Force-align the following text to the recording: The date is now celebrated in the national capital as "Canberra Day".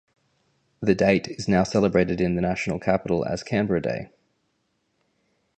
The 0.81 0.95
date 0.95 1.27
is 1.27 1.47
now 1.47 1.61
celebrated 1.61 2.19
in 2.19 2.33
the 2.33 2.41
national 2.41 2.79
capital 2.79 3.23
as 3.23 3.43
"Canberra 3.43 3.83
Day". 3.83 4.09